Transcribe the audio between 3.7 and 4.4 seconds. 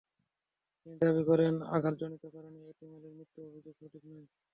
সঠিক নয়।